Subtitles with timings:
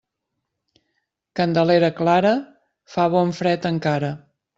[1.39, 2.31] Candelera clara,
[2.95, 4.11] fa bon fred encara.